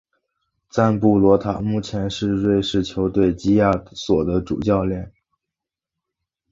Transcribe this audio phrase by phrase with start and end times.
[0.71, 5.13] 赞布罗塔目前是瑞士球队基亚索主教练。